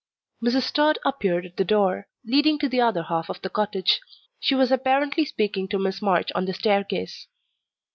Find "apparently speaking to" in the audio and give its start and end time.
4.71-5.77